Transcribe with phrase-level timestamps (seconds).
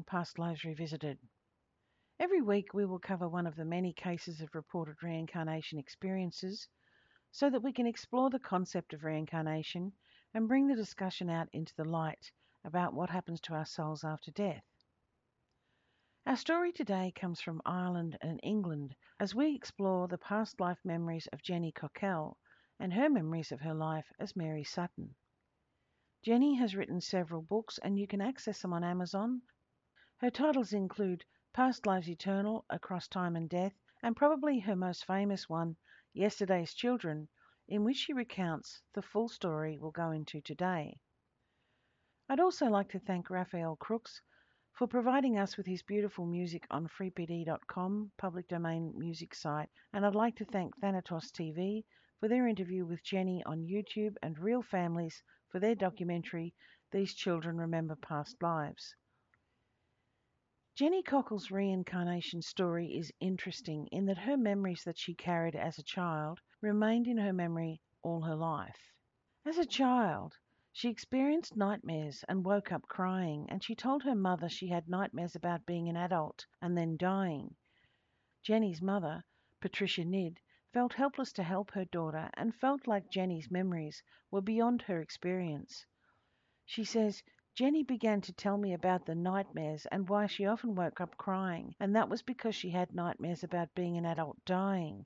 [0.00, 1.18] Past Lives Revisited.
[2.18, 6.66] Every week we will cover one of the many cases of reported reincarnation experiences
[7.30, 9.92] so that we can explore the concept of reincarnation
[10.32, 12.32] and bring the discussion out into the light
[12.64, 14.64] about what happens to our souls after death.
[16.24, 21.26] Our story today comes from Ireland and England as we explore the past life memories
[21.32, 22.38] of Jenny Cockell
[22.78, 25.14] and her memories of her life as Mary Sutton.
[26.22, 29.42] Jenny has written several books and you can access them on Amazon.
[30.22, 35.48] Her titles include Past Lives Eternal, Across Time and Death, and probably her most famous
[35.48, 35.76] one,
[36.12, 37.26] Yesterday's Children,
[37.66, 41.00] in which she recounts the full story we'll go into today.
[42.28, 44.20] I'd also like to thank Rafael Krux
[44.70, 50.14] for providing us with his beautiful music on freepd.com, public domain music site, and I'd
[50.14, 51.84] like to thank Thanatos TV
[52.20, 56.54] for their interview with Jenny on YouTube and Real Families for their documentary
[56.92, 58.94] These Children Remember Past Lives.
[60.82, 65.82] Jenny Cockell's reincarnation story is interesting in that her memories that she carried as a
[65.84, 68.90] child remained in her memory all her life.
[69.44, 70.36] As a child,
[70.72, 75.36] she experienced nightmares and woke up crying, and she told her mother she had nightmares
[75.36, 77.54] about being an adult and then dying.
[78.42, 79.22] Jenny's mother,
[79.60, 80.38] Patricia Nidd,
[80.72, 85.86] felt helpless to help her daughter and felt like Jenny's memories were beyond her experience.
[86.66, 87.22] She says,
[87.54, 91.74] Jenny began to tell me about the nightmares and why she often woke up crying,
[91.78, 95.04] and that was because she had nightmares about being an adult dying.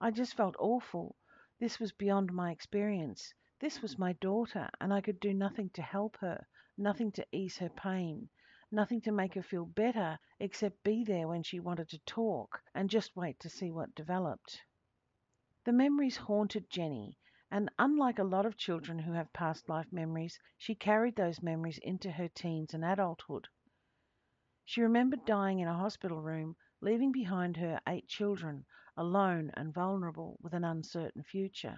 [0.00, 1.16] I just felt awful.
[1.58, 3.34] This was beyond my experience.
[3.58, 6.46] This was my daughter, and I could do nothing to help her,
[6.78, 8.28] nothing to ease her pain,
[8.70, 12.90] nothing to make her feel better except be there when she wanted to talk and
[12.90, 14.62] just wait to see what developed.
[15.64, 17.18] The memories haunted Jenny,
[17.52, 21.78] and unlike a lot of children who have past life memories, she carried those memories
[21.82, 23.46] into her teens and adulthood.
[24.64, 28.64] She remembered dying in a hospital room, leaving behind her eight children,
[28.96, 31.76] alone and vulnerable, with an uncertain future.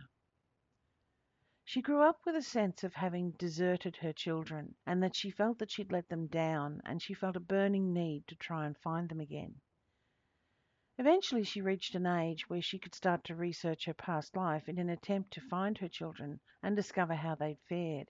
[1.64, 5.58] She grew up with a sense of having deserted her children, and that she felt
[5.58, 9.08] that she'd let them down, and she felt a burning need to try and find
[9.08, 9.60] them again.
[10.96, 14.78] Eventually she reached an age where she could start to research her past life in
[14.78, 18.08] an attempt to find her children and discover how they'd fared.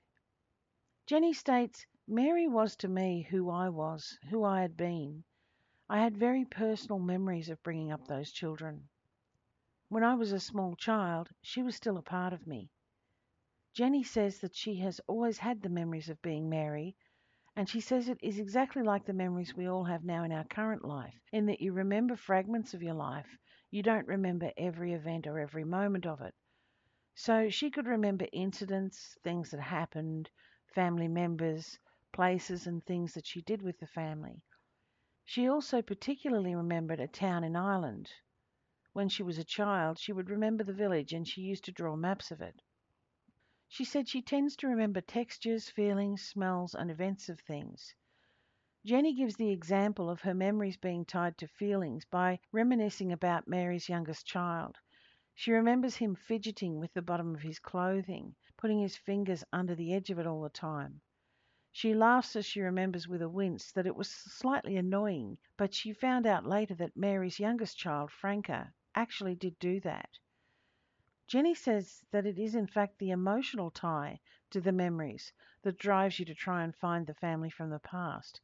[1.07, 5.25] Jenny states, Mary was to me who I was, who I had been.
[5.89, 8.87] I had very personal memories of bringing up those children.
[9.89, 12.71] When I was a small child, she was still a part of me.
[13.73, 16.97] Jenny says that she has always had the memories of being Mary,
[17.57, 20.45] and she says it is exactly like the memories we all have now in our
[20.45, 23.39] current life, in that you remember fragments of your life,
[23.71, 26.35] you don't remember every event or every moment of it.
[27.15, 30.31] So she could remember incidents, things that happened,
[30.75, 31.79] family members,
[32.13, 34.43] places, and things that she did with the family.
[35.25, 38.11] She also particularly remembered a town in Ireland.
[38.93, 41.95] When she was a child, she would remember the village and she used to draw
[41.95, 42.61] maps of it.
[43.77, 47.93] She said she tends to remember textures, feelings, smells, and events of things.
[48.87, 53.89] Jenny gives the example of her memories being tied to feelings by reminiscing about Mary's
[53.89, 54.79] youngest child.
[55.35, 59.93] She remembers him fidgeting with the bottom of his clothing, putting his fingers under the
[59.93, 61.01] edge of it all the time.
[61.73, 65.93] She laughs as she remembers with a wince that it was slightly annoying, but she
[65.93, 70.11] found out later that Mary's youngest child, Franca, actually did do that.
[71.27, 75.33] Jenny says that it is in fact the emotional tie to the memories
[75.63, 78.41] that drives you to try and find the family from the past.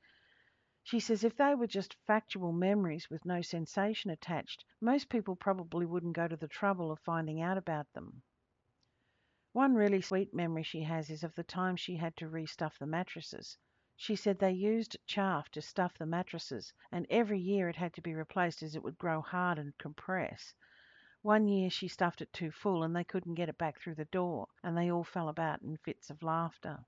[0.83, 5.85] She says if they were just factual memories with no sensation attached, most people probably
[5.85, 8.23] wouldn't go to the trouble of finding out about them.
[9.53, 12.87] One really sweet memory she has is of the time she had to restuff the
[12.87, 13.59] mattresses.
[13.95, 18.01] She said they used chaff to stuff the mattresses, and every year it had to
[18.01, 20.55] be replaced as it would grow hard and compress.
[21.23, 24.07] One year she stuffed it too full and they couldn't get it back through the
[24.07, 26.87] door, and they all fell about in fits of laughter.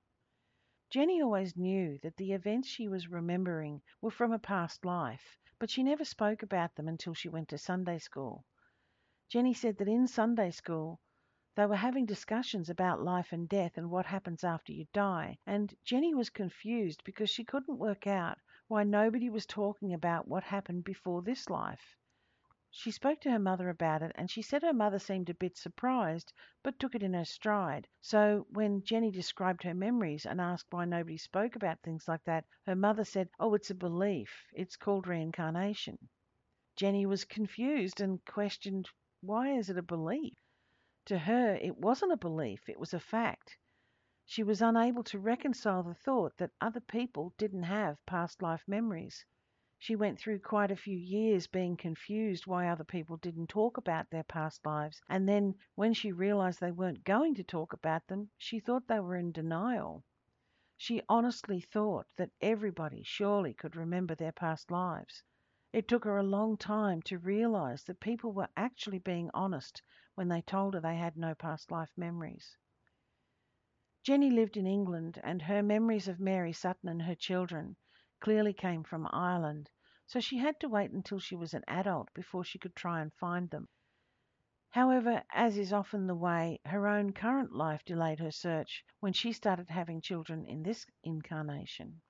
[0.89, 5.69] Jenny always knew that the events she was remembering were from a past life, but
[5.69, 8.47] she never spoke about them until she went to Sunday school.
[9.29, 10.99] Jenny said that in Sunday school
[11.55, 15.75] they were having discussions about life and death and what happens after you die, and
[15.85, 20.85] Jenny was confused because she couldn't work out why nobody was talking about what happened
[20.85, 21.99] before this life.
[22.75, 25.59] She spoke to her mother about it, and she said her mother seemed a bit
[25.59, 26.33] surprised,
[26.63, 27.87] but took it in her stride.
[28.01, 32.47] So when Jenny described her memories and asked why nobody spoke about things like that,
[32.65, 34.47] her mother said, Oh, it's a belief.
[34.55, 36.09] It's called reincarnation.
[36.75, 38.89] Jenny was confused and questioned,
[39.21, 40.39] Why is it a belief?
[41.05, 43.59] To her, it wasn't a belief, it was a fact.
[44.25, 49.27] She was unable to reconcile the thought that other people didn't have past life memories.
[49.85, 54.11] She went through quite a few years being confused why other people didn't talk about
[54.11, 58.31] their past lives, and then when she realized they weren't going to talk about them,
[58.39, 60.05] she thought they were in denial.
[60.77, 65.25] She honestly thought that everybody surely could remember their past lives.
[65.73, 69.83] It took her a long time to realize that people were actually being honest
[70.15, 72.57] when they told her they had no past life memories.
[74.05, 77.75] Jenny lived in England, and her memories of Mary Sutton and her children
[78.23, 79.69] clearly came from Ireland,
[80.07, 83.13] so she had to wait until she was an adult before she could try and
[83.15, 83.67] find them.
[84.71, 89.33] However, as is often the way, her own current life delayed her search when she
[89.33, 92.01] started having children in this incarnation.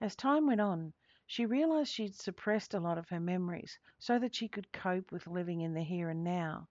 [0.00, 0.92] As time went on,
[1.26, 5.26] she realised she'd suppressed a lot of her memories so that she could cope with
[5.26, 6.68] living in the here and now.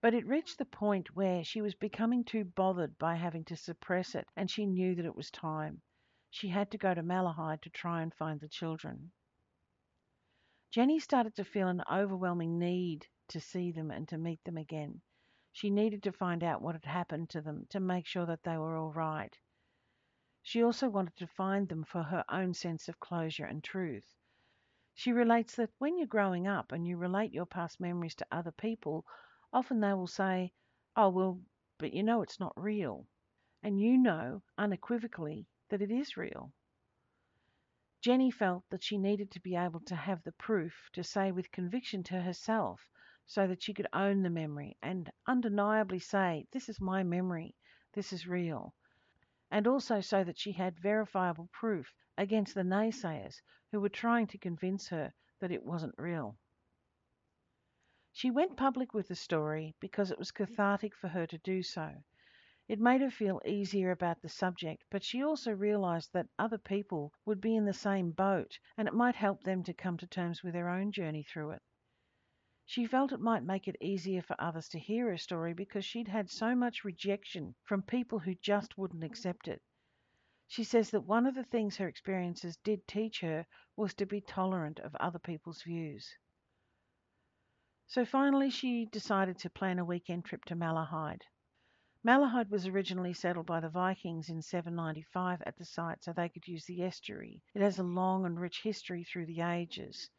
[0.00, 4.14] But it reached the point where she was becoming too bothered by having to suppress
[4.14, 5.82] it, and she knew that it was time.
[6.34, 9.12] She had to go to Malahide to try and find the children.
[10.72, 15.00] Jenny started to feel an overwhelming need to see them and to meet them again.
[15.52, 18.58] She needed to find out what had happened to them to make sure that they
[18.58, 19.38] were all right.
[20.42, 24.16] She also wanted to find them for her own sense of closure and truth.
[24.92, 28.50] She relates that when you're growing up and you relate your past memories to other
[28.50, 29.06] people,
[29.52, 30.52] often they will say,
[30.96, 31.40] Oh, well,
[31.78, 33.06] but you know it's not real.
[33.62, 36.52] And you know unequivocally that it is real.
[38.00, 41.50] Jenny felt that she needed to be able to have the proof to say with
[41.50, 42.88] conviction to herself
[43.26, 47.56] so that she could own the memory and undeniably say, This is my memory,
[47.94, 48.74] this is real.
[49.50, 53.40] And also so that she had verifiable proof against the naysayers
[53.70, 56.36] who were trying to convince her that it wasn't real.
[58.12, 62.04] She went public with the story because it was cathartic for her to do so.
[62.66, 67.12] It made her feel easier about the subject, but she also realised that other people
[67.26, 70.42] would be in the same boat and it might help them to come to terms
[70.42, 71.62] with their own journey through it.
[72.64, 76.08] She felt it might make it easier for others to hear her story because she'd
[76.08, 79.60] had so much rejection from people who just wouldn't accept it.
[80.46, 83.46] She says that one of the things her experiences did teach her
[83.76, 86.16] was to be tolerant of other people's views.
[87.86, 91.26] So finally, she decided to plan a weekend trip to Malahide.
[92.06, 96.46] Malahide was originally settled by the Vikings in 795 at the site so they could
[96.46, 97.42] use the estuary.
[97.54, 100.10] It has a long and rich history through the ages.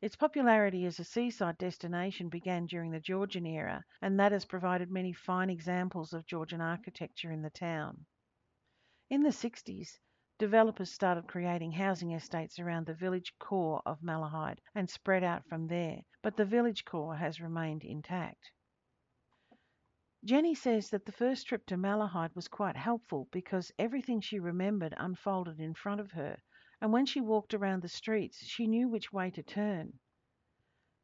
[0.00, 4.90] Its popularity as a seaside destination began during the Georgian era, and that has provided
[4.90, 8.04] many fine examples of Georgian architecture in the town.
[9.08, 10.00] In the 60s,
[10.36, 15.68] developers started creating housing estates around the village core of Malahide and spread out from
[15.68, 18.50] there, but the village core has remained intact.
[20.24, 24.92] Jenny says that the first trip to Malahide was quite helpful because everything she remembered
[24.96, 26.42] unfolded in front of her,
[26.80, 30.00] and when she walked around the streets, she knew which way to turn.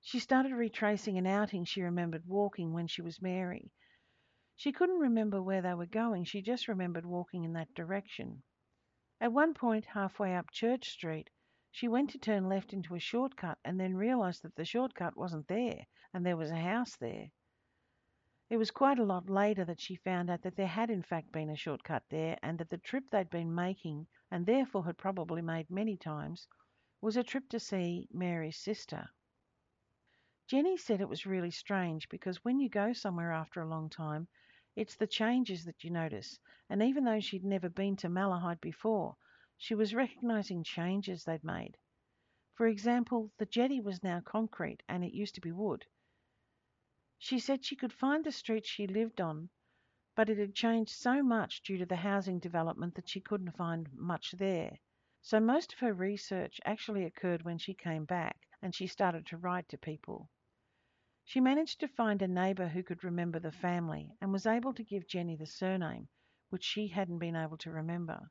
[0.01, 3.71] She started retracing an outing she remembered walking when she was Mary.
[4.57, 8.43] She couldn't remember where they were going, she just remembered walking in that direction.
[9.21, 11.31] At one point, halfway up Church Street,
[11.71, 15.47] she went to turn left into a shortcut and then realised that the shortcut wasn't
[15.47, 17.31] there and there was a house there.
[18.55, 21.33] It was quite a lot later that she found out that there had in fact
[21.33, 25.43] been a shortcut there and that the trip they'd been making, and therefore had probably
[25.43, 26.47] made many times,
[27.01, 29.09] was a trip to see Mary's sister.
[30.47, 34.29] Jenny said it was really strange because when you go somewhere after a long time,
[34.77, 36.39] it's the changes that you notice,
[36.71, 39.17] and even though she'd never been to Malahide before,
[39.57, 41.77] she was recognising changes they'd made.
[42.55, 45.87] For example, the jetty was now concrete and it used to be wood.
[47.27, 49.49] She said she could find the street she lived on,
[50.15, 53.91] but it had changed so much due to the housing development that she couldn't find
[53.95, 54.79] much there.
[55.23, 59.39] So most of her research actually occurred when she came back and she started to
[59.39, 60.29] write to people.
[61.25, 64.85] She managed to find a neighbour who could remember the family and was able to
[64.85, 66.11] give Jenny the surname,
[66.51, 68.31] which she hadn't been able to remember.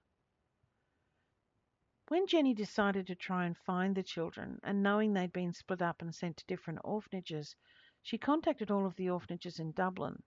[2.10, 6.04] When Jenny decided to try and find the children, and knowing they'd been split up
[6.04, 7.56] and sent to different orphanages,
[8.04, 10.22] she contacted all of the orphanages in Dublin.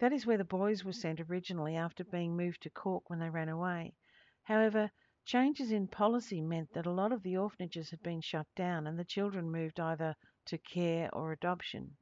[0.00, 3.30] That is where the boys were sent originally after being moved to Cork when they
[3.30, 3.94] ran away.
[4.42, 4.90] However,
[5.24, 8.98] changes in policy meant that a lot of the orphanages had been shut down and
[8.98, 11.96] the children moved either to care or adoption.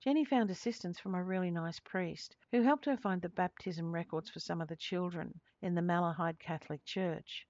[0.00, 4.28] Jenny found assistance from a really nice priest who helped her find the baptism records
[4.28, 7.46] for some of the children in the Malahide Catholic Church.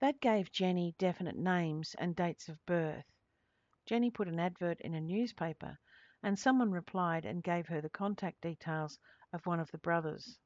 [0.00, 3.06] That gave Jenny definite names and dates of birth.
[3.90, 5.76] Jenny put an advert in a newspaper,
[6.22, 9.00] and someone replied and gave her the contact details
[9.32, 10.38] of one of the brothers.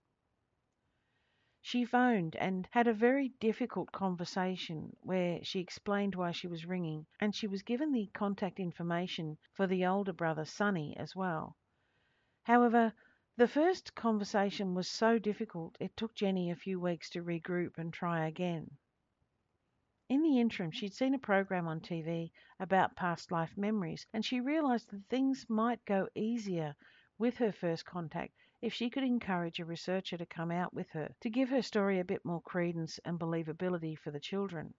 [1.60, 7.04] She phoned and had a very difficult conversation where she explained why she was ringing
[7.20, 11.58] and she was given the contact information for the older brother, Sonny, as well.
[12.44, 12.94] However,
[13.36, 17.92] the first conversation was so difficult it took Jenny a few weeks to regroup and
[17.92, 18.78] try again.
[20.06, 22.30] In the interim, she'd seen a program on TV
[22.60, 26.76] about past life memories and she realised that things might go easier
[27.16, 31.14] with her first contact if she could encourage a researcher to come out with her
[31.20, 34.74] to give her story a bit more credence and believability for the children.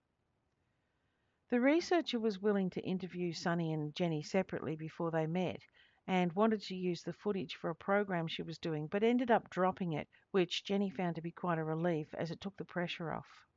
[1.50, 5.62] The researcher was willing to interview Sonny and Jenny separately before they met
[6.06, 9.50] and wanted to use the footage for a program she was doing, but ended up
[9.50, 13.12] dropping it, which Jenny found to be quite a relief as it took the pressure
[13.12, 13.48] off.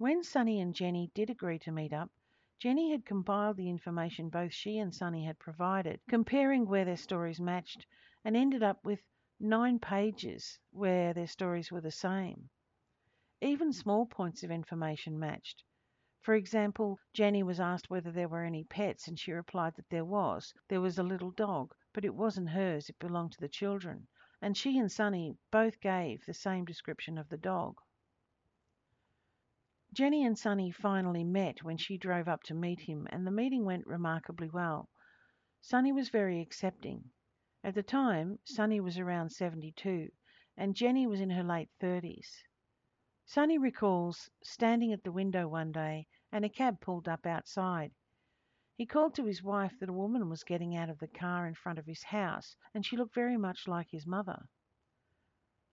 [0.00, 2.12] When Sonny and Jenny did agree to meet up,
[2.60, 7.40] Jenny had compiled the information both she and Sonny had provided, comparing where their stories
[7.40, 7.84] matched,
[8.24, 9.02] and ended up with
[9.40, 12.48] nine pages where their stories were the same.
[13.40, 15.64] Even small points of information matched.
[16.20, 20.04] For example, Jenny was asked whether there were any pets, and she replied that there
[20.04, 20.54] was.
[20.68, 24.06] There was a little dog, but it wasn't hers, it belonged to the children.
[24.40, 27.80] And she and Sonny both gave the same description of the dog.
[29.92, 33.64] Jenny and Sonny finally met when she drove up to meet him, and the meeting
[33.64, 34.90] went remarkably well.
[35.60, 37.10] Sonny was very accepting.
[37.64, 40.10] At the time, Sonny was around 72
[40.56, 42.42] and Jenny was in her late 30s.
[43.24, 47.92] Sonny recalls standing at the window one day and a cab pulled up outside.
[48.76, 51.54] He called to his wife that a woman was getting out of the car in
[51.54, 54.48] front of his house and she looked very much like his mother.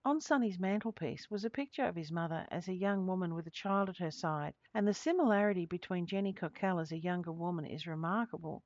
[0.06, 3.52] On Sonny's mantelpiece was a picture of his mother as a young woman with a
[3.52, 7.88] child at her side, and the similarity between Jenny Cockell as a younger woman is
[7.88, 8.64] remarkable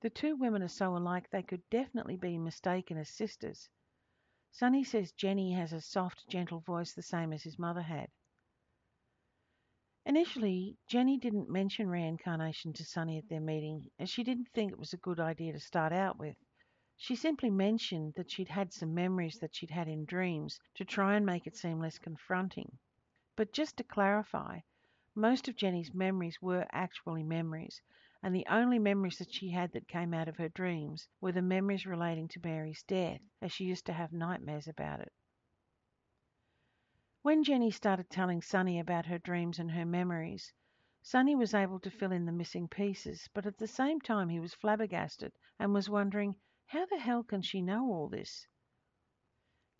[0.00, 3.68] the two women are so alike they could definitely be mistaken as sisters.
[4.50, 8.10] Sonny says Jenny has a soft, gentle voice the same as his mother had.
[10.04, 14.78] Initially, Jenny didn't mention reincarnation to Sonny at their meeting as she didn't think it
[14.78, 16.36] was a good idea to start out with.
[17.02, 21.16] She simply mentioned that she'd had some memories that she'd had in dreams to try
[21.16, 22.76] and make it seem less confronting.
[23.36, 24.60] But just to clarify,
[25.14, 27.80] most of Jenny's memories were actually memories,
[28.22, 31.40] and the only memories that she had that came out of her dreams were the
[31.40, 35.12] memories relating to Mary's death, as she used to have nightmares about it.
[37.22, 40.52] When Jenny started telling Sonny about her dreams and her memories,
[41.00, 44.38] Sonny was able to fill in the missing pieces, but at the same time he
[44.38, 46.36] was flabbergasted and was wondering,
[46.70, 48.46] how the hell can she know all this?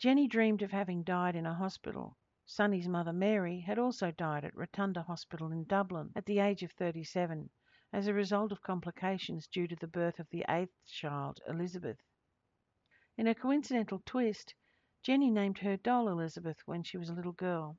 [0.00, 2.16] Jenny dreamed of having died in a hospital.
[2.44, 6.73] Sonny's mother, Mary, had also died at Rotunda Hospital in Dublin at the age of
[6.73, 7.49] 37
[7.92, 11.99] as a result of complications due to the birth of the eighth child, Elizabeth.
[13.16, 14.56] In a coincidental twist,
[15.04, 17.78] Jenny named her doll Elizabeth when she was a little girl.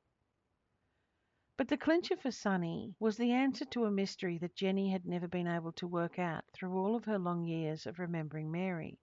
[1.56, 5.28] But the clincher for Sonny was the answer to a mystery that Jenny had never
[5.28, 8.98] been able to work out through all of her long years of remembering Mary.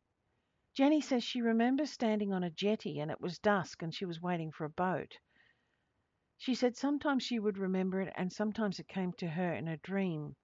[0.73, 4.21] Jenny says she remembers standing on a jetty and it was dusk and she was
[4.21, 5.19] waiting for a boat.
[6.37, 9.77] She said sometimes she would remember it and sometimes it came to her in a
[9.77, 10.35] dream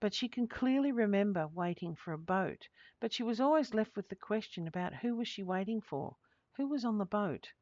[0.00, 2.68] but she can clearly remember waiting for a boat.
[3.00, 6.16] But she was always left with the question about who was she waiting for?
[6.56, 7.52] Who was on the boat?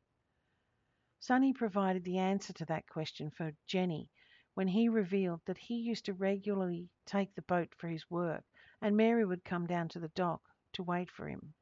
[1.21, 4.09] Sonny provided the answer to that question for Jenny
[4.55, 8.45] when he revealed that he used to regularly take the boat for his work
[8.81, 10.43] and Mary would come down to the dock
[10.75, 11.55] to wait for him.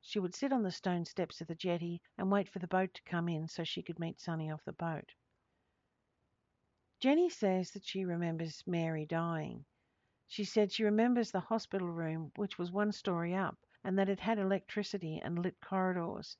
[0.00, 2.94] She would sit on the stone steps of the jetty and wait for the boat
[2.94, 5.12] to come in so she could meet Sonny off the boat.
[7.00, 9.64] Jenny says that she remembers Mary dying
[10.30, 14.20] she said she remembers the hospital room, which was one story up, and that it
[14.20, 16.36] had electricity and lit corridors,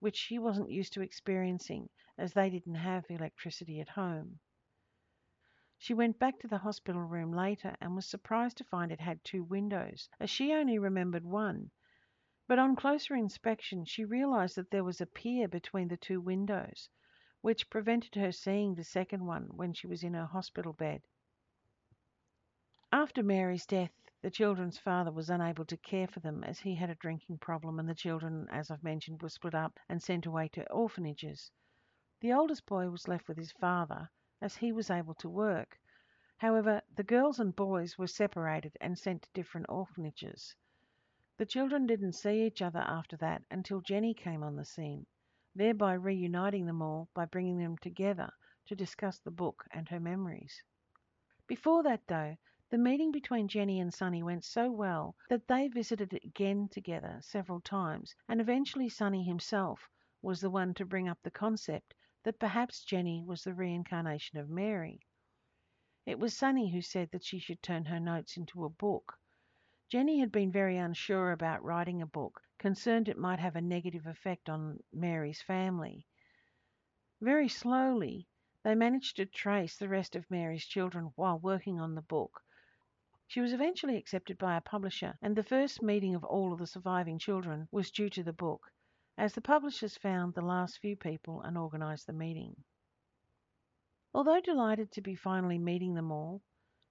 [0.00, 4.38] which she wasn't used to experiencing as they didn't have electricity at home.
[5.76, 9.22] She went back to the hospital room later and was surprised to find it had
[9.22, 11.70] two windows, as she only remembered one.
[12.48, 16.88] But on closer inspection, she realised that there was a pier between the two windows,
[17.42, 21.02] which prevented her seeing the second one when she was in her hospital bed.
[22.90, 26.90] After Mary's death, the children's father was unable to care for them as he had
[26.90, 30.48] a drinking problem, and the children, as I've mentioned, were split up and sent away
[30.48, 31.50] to orphanages.
[32.20, 34.10] The oldest boy was left with his father
[34.40, 35.78] as he was able to work.
[36.38, 40.54] However, the girls and boys were separated and sent to different orphanages.
[41.36, 45.06] The children didn't see each other after that until Jenny came on the scene,
[45.54, 48.32] thereby reuniting them all by bringing them together
[48.66, 50.60] to discuss the book and her memories.
[51.46, 52.36] Before that, though,
[52.70, 57.62] The meeting between Jenny and Sonny went so well that they visited again together several
[57.62, 59.88] times, and eventually Sonny himself
[60.20, 61.94] was the one to bring up the concept
[62.24, 65.00] that perhaps Jenny was the reincarnation of Mary.
[66.04, 69.18] It was Sonny who said that she should turn her notes into a book.
[69.88, 74.06] Jenny had been very unsure about writing a book, concerned it might have a negative
[74.06, 76.06] effect on Mary's family.
[77.22, 78.28] Very slowly,
[78.62, 82.42] they managed to trace the rest of Mary's children while working on the book.
[83.30, 86.66] She was eventually accepted by a publisher, and the first meeting of all of the
[86.66, 88.72] surviving children was due to the book,
[89.18, 92.64] as the publishers found the last few people and organised the meeting.
[94.14, 96.40] Although delighted to be finally meeting them all,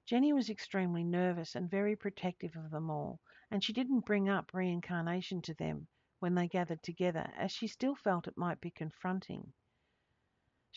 [0.06, 4.54] Jenny was extremely nervous and very protective of them all, and she didn't bring up
[4.54, 5.88] reincarnation to them
[6.20, 9.54] when they gathered together, as she still felt it might be confronting.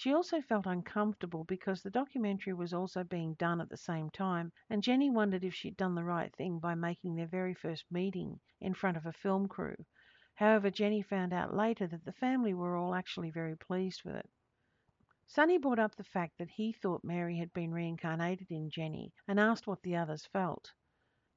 [0.03, 4.51] She also felt uncomfortable because the documentary was also being done at the same time,
[4.71, 8.41] and Jenny wondered if she'd done the right thing by making their very first meeting
[8.63, 9.77] in front of a film crew.
[10.37, 14.31] However, Jenny found out later that the family were all actually very pleased with it.
[15.27, 19.39] Sonny brought up the fact that he thought Mary had been reincarnated in Jenny and
[19.39, 20.73] asked what the others felt.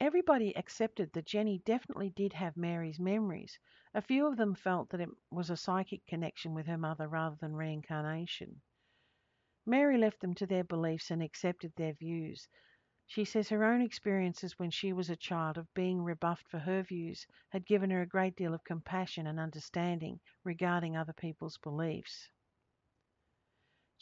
[0.04, 3.58] Everybody accepted that Jenny definitely did have Mary's memories,
[3.94, 7.38] a few of them felt that it was a psychic connection with her mother rather
[7.38, 8.62] than reincarnation.
[9.66, 12.50] Mary left them to their beliefs and accepted their views.
[13.08, 16.84] She says her own experiences when she was a child of being rebuffed for her
[16.84, 22.30] views had given her a great deal of compassion and understanding regarding other people's beliefs.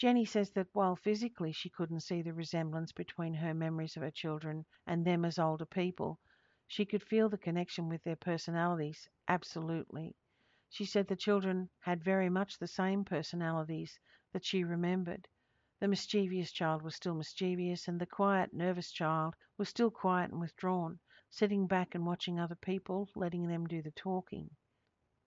[0.02, 4.10] Jenny says that while physically she couldn't see the resemblance between her memories of her
[4.10, 6.20] children and them as older people,
[6.66, 10.16] she could feel the connection with their personalities, absolutely.
[10.72, 14.00] She said the children had very much the same personalities
[14.32, 15.28] that she remembered.
[15.80, 20.40] The mischievous child was still mischievous, and the quiet, nervous child was still quiet and
[20.40, 24.50] withdrawn, sitting back and watching other people, letting them do the talking.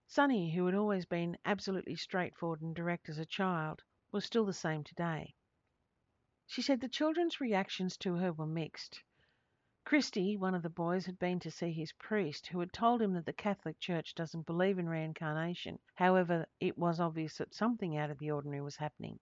[0.05, 3.81] Sonny, who had always been absolutely straightforward and direct as a child,
[4.15, 5.35] was still the same today.
[6.47, 9.03] She said the children's reactions to her were mixed.
[9.83, 13.11] Christy, one of the boys, had been to see his priest, who had told him
[13.15, 15.79] that the Catholic Church doesn't believe in reincarnation.
[15.95, 19.19] However, it was obvious that something out of the ordinary was happening,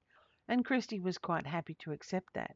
[0.47, 2.55] and Christy was quite happy to accept that.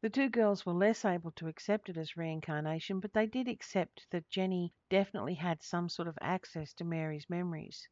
[0.00, 4.06] The two girls were less able to accept it as reincarnation, but they did accept
[4.10, 7.86] that Jenny definitely had some sort of access to Mary's memories.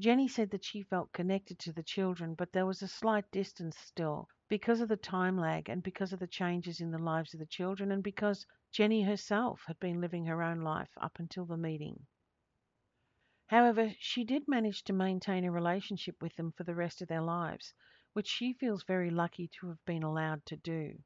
[0.00, 3.76] Jenny said that she felt connected to the children, but there was a slight distance
[3.76, 7.40] still because of the time lag and because of the changes in the lives of
[7.40, 11.58] the children and because Jenny herself had been living her own life up until the
[11.58, 12.06] meeting.
[13.48, 17.20] However, she did manage to maintain a relationship with them for the rest of their
[17.20, 17.74] lives,
[18.14, 20.98] which she feels very lucky to have been allowed to do.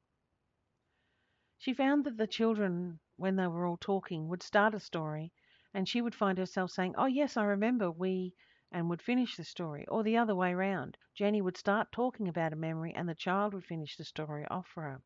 [1.58, 5.32] She found that the children, when they were all talking, would start a story
[5.72, 8.34] and she would find herself saying, Oh, yes, I remember we
[8.74, 10.98] and would finish the story, or the other way round.
[11.14, 14.66] Jenny would start talking about a memory and the child would finish the story off
[14.66, 15.00] for her.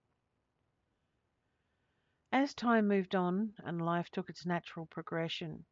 [2.33, 5.67] As time moved on and life took its natural progression,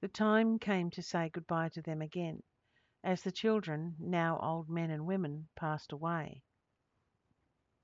[0.00, 2.42] the time came to say goodbye to them again,
[3.04, 6.42] as the children, now old men and women, passed away.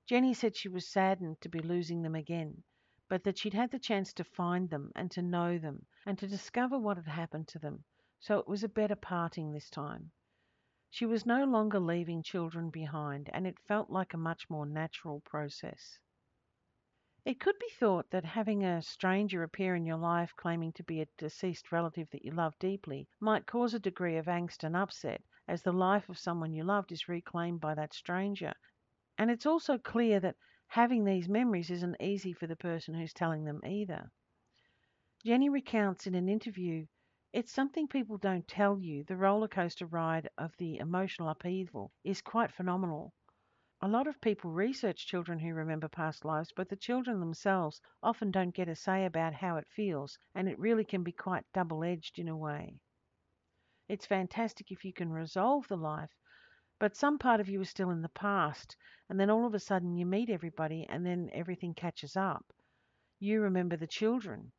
[0.05, 2.63] Jenny said she was saddened to be losing them again,
[3.07, 6.27] but that she'd had the chance to find them and to know them and to
[6.27, 7.85] discover what had happened to them
[8.23, 10.09] so it was a better parting this time.
[10.89, 15.19] She was no longer leaving children behind, and it felt like a much more natural
[15.25, 15.99] process.
[17.25, 21.01] It could be thought that having a stranger appear in your life claiming to be
[21.01, 25.21] a deceased relative that you love deeply might cause a degree of angst and upset,
[25.45, 28.53] as the life of someone you loved is reclaimed by that stranger.
[29.17, 33.43] And it's also clear that having these memories isn't easy for the person who's telling
[33.43, 34.09] them either.
[35.25, 36.85] Jenny recounts in an interview
[37.33, 39.03] it's something people don't tell you.
[39.03, 43.11] The roller coaster ride of the emotional upheaval is quite phenomenal.
[43.81, 48.29] A lot of people research children who remember past lives, but the children themselves often
[48.29, 51.83] don't get a say about how it feels, and it really can be quite double
[51.83, 52.79] edged in a way.
[53.89, 56.11] It's fantastic if you can resolve the life,
[56.79, 58.77] but some part of you is still in the past,
[59.09, 62.53] and then all of a sudden you meet everybody, and then everything catches up.
[63.19, 64.51] You remember the children.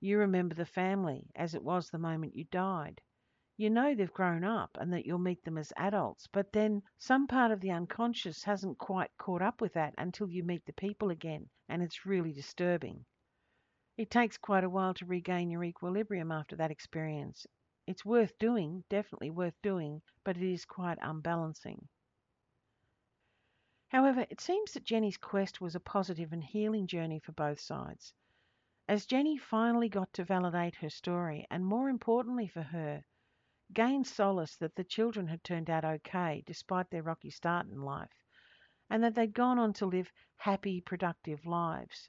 [0.00, 3.00] You remember the family as it was the moment you died.
[3.56, 7.26] You know they've grown up and that you'll meet them as adults, but then some
[7.26, 11.10] part of the unconscious hasn't quite caught up with that until you meet the people
[11.10, 13.04] again, and it's really disturbing.
[13.96, 17.44] It takes quite a while to regain your equilibrium after that experience.
[17.88, 21.88] It's worth doing, definitely worth doing, but it is quite unbalancing.
[23.88, 28.14] However, it seems that Jenny's quest was a positive and healing journey for both sides.
[28.88, 33.04] As Jenny finally got to validate her story, and more importantly for her,
[33.74, 38.24] gained solace that the children had turned out okay despite their rocky start in life,
[38.88, 42.08] and that they'd gone on to live happy, productive lives.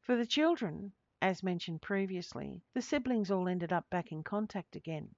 [0.00, 5.16] For the children, as mentioned previously, the siblings all ended up back in contact again.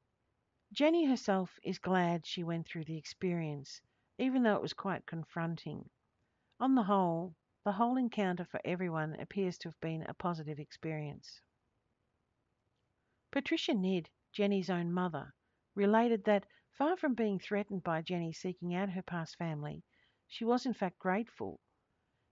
[0.72, 3.82] Jenny herself is glad she went through the experience
[4.18, 5.90] even though it was quite confronting.
[6.58, 11.40] On the whole, the whole encounter for everyone appears to have been a positive experience.
[13.32, 15.34] Patricia Nidd, Jenny's own mother,
[15.74, 19.82] related that far from being threatened by Jenny seeking out her past family,
[20.28, 21.58] she was in fact grateful.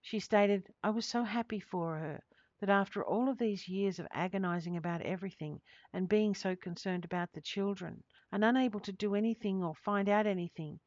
[0.00, 2.22] She stated, I was so happy for her
[2.60, 5.60] that after all of these years of agonizing about everything
[5.92, 10.28] and being so concerned about the children and unable to do anything or find out
[10.28, 10.78] anything,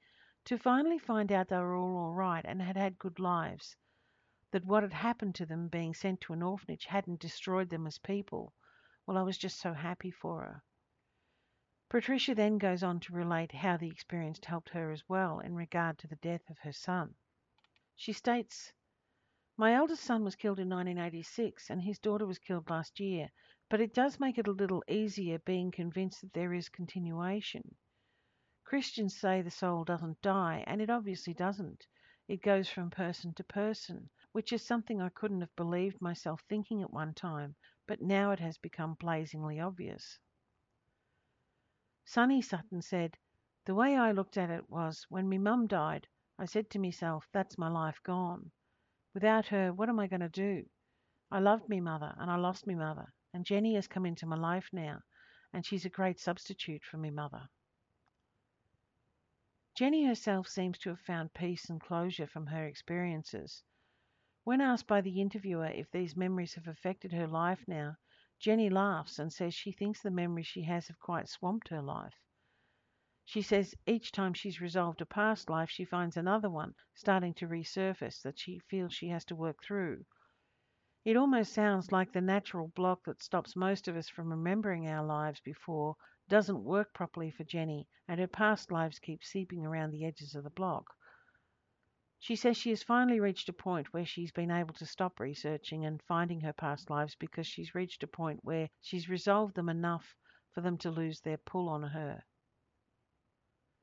[0.45, 3.75] to finally find out they were all all right and had had good lives,
[4.51, 7.97] that what had happened to them being sent to an orphanage hadn't destroyed them as
[7.97, 8.53] people.
[9.05, 10.63] Well, I was just so happy for her.
[11.89, 15.97] Patricia then goes on to relate how the experience helped her as well in regard
[15.99, 17.15] to the death of her son.
[17.95, 18.73] She states,
[19.55, 23.31] My eldest son was killed in 1986 and his daughter was killed last year,
[23.69, 27.75] but it does make it a little easier being convinced that there is continuation.
[28.63, 31.87] Christians say the soul doesn't die, and it obviously doesn't.
[32.27, 36.83] It goes from person to person, which is something I couldn't have believed myself thinking
[36.83, 37.55] at one time,
[37.87, 40.19] but now it has become blazingly obvious.
[42.05, 43.17] Sonny Sutton said,
[43.65, 46.05] The way I looked at it was when me mum died,
[46.37, 48.51] I said to myself, that's my life gone.
[49.15, 50.69] Without her, what am I going to do?
[51.31, 54.37] I loved me mother and I lost me mother, and Jenny has come into my
[54.37, 55.01] life now,
[55.51, 57.49] and she's a great substitute for me mother.
[59.73, 63.63] Jenny herself seems to have found peace and closure from her experiences.
[64.47, 67.97] When asked by the interviewer if these memories have affected her life now,
[68.39, 72.13] Jenny laughs and says she thinks the memories she has have quite swamped her life.
[73.25, 77.45] She says each time she's resolved a past life, she finds another one starting to
[77.49, 80.05] resurface that she feels she has to work through.
[81.03, 85.05] It almost sounds like the natural block that stops most of us from remembering our
[85.05, 85.97] lives before
[86.29, 90.45] doesn't work properly for Jenny, and her past lives keep seeping around the edges of
[90.45, 90.85] the block.
[92.19, 95.85] She says she has finally reached a point where she's been able to stop researching
[95.85, 100.15] and finding her past lives because she's reached a point where she's resolved them enough
[100.51, 102.25] for them to lose their pull on her.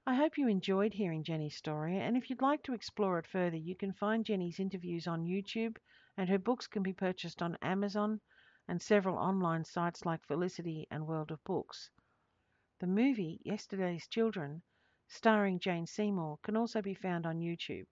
[0.04, 3.56] I hope you enjoyed hearing Jenny's story, and if you'd like to explore it further,
[3.56, 5.76] you can find Jenny's interviews on YouTube,
[6.16, 8.20] and her books can be purchased on Amazon
[8.66, 11.88] and several online sites like Felicity and World of Books.
[12.80, 14.62] The movie Yesterday's Children,
[15.06, 17.86] starring Jane Seymour, can also be found on YouTube.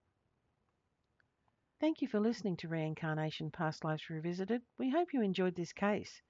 [1.83, 4.61] Thank you for listening to Reincarnation Past Lives Revisited.
[4.77, 6.21] We hope you enjoyed this case.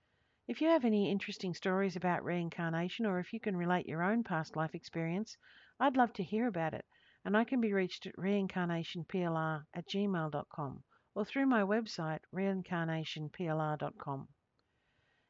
[0.47, 4.23] If you have any interesting stories about reincarnation or if you can relate your own
[4.23, 5.37] past life experience,
[5.79, 6.85] I'd love to hear about it,
[7.23, 14.27] and I can be reached at reincarnationplr at gmail.com or through my website reincarnationplr.com.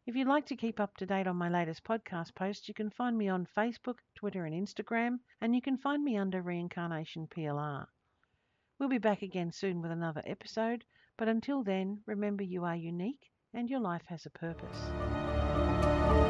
[0.06, 2.92] If you'd like to keep up to date on my latest podcast posts, you can
[2.92, 7.88] find me on Facebook, Twitter, and Instagram, and you can find me under Reincarnation PLR.
[8.80, 10.84] We'll be back again soon with another episode,
[11.18, 16.23] but until then, remember you are unique and your life has a purpose.